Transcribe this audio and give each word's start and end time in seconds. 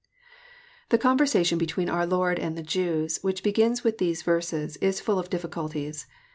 The 0.89 0.97
conversation 0.97 1.59
between 1.59 1.87
our 1.87 2.07
Lord 2.07 2.39
and 2.39 2.57
the 2.57 2.63
Jews, 2.63 3.19
which 3.21 3.43
begins 3.43 3.83
with 3.83 3.99
these 3.99 4.23
verses, 4.23 4.75
is 4.77 4.99
full 4.99 5.19
of 5.19 5.29
difficulties. 5.29 6.07